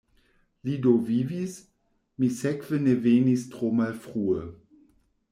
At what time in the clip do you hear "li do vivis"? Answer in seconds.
0.67-1.57